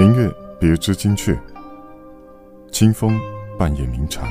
[0.00, 1.38] 明月别枝惊鹊，
[2.72, 3.20] 清风
[3.58, 4.26] 半夜鸣蝉。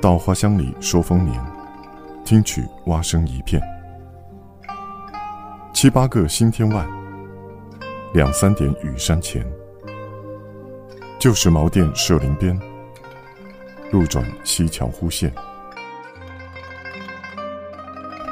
[0.00, 1.44] 稻花香里说丰年，
[2.24, 3.60] 听取蛙声一片。
[5.74, 6.86] 七八个星天外，
[8.14, 9.44] 两三点雨山前。
[11.18, 12.56] 旧时茅店社林边，
[13.90, 15.34] 路转溪桥忽见。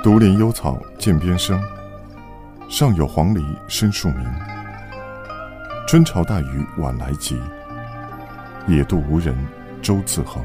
[0.04, 1.60] 独怜幽草涧边生，
[2.68, 4.24] 上有黄鹂深树鸣。
[5.94, 7.40] 春潮带雨晚来急，
[8.66, 9.32] 野渡无人
[9.80, 10.44] 舟自横。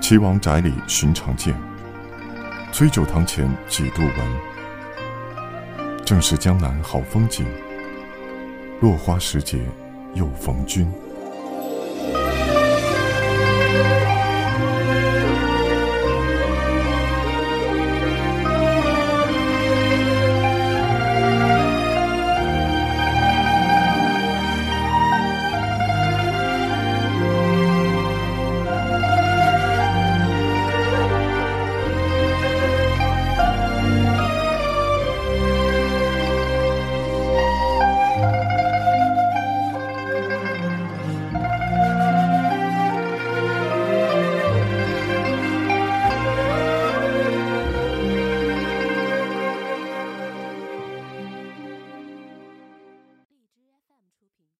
[0.00, 1.54] 岐王宅里寻常见，
[2.72, 4.16] 崔九堂前几度闻。
[6.04, 7.46] 正是江南好风景，
[8.80, 9.60] 落花时节
[10.14, 10.92] 又逢君。